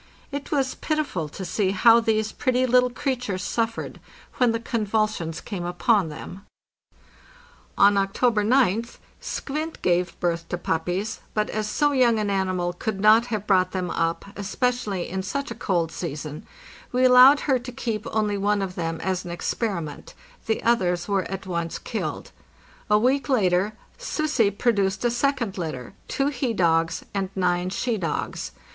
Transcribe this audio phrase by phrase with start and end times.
[0.31, 3.99] It was pitiful to see how these pretty little creatures suffered
[4.37, 6.43] when the convulsions came upon them.
[7.77, 12.17] II.—42 658 APPENDIX On October oth "Skvint" gave birth to puppies, but as so young
[12.17, 16.47] an animal could not have brought them up, especially in such a cold season,
[16.91, 20.15] we allowed her to keep only one of them as an experiment;
[20.47, 22.31] the others were at once killed.
[22.89, 28.51] A week later" Sussi'' produced a second litter, two he dogs and nine she dogs.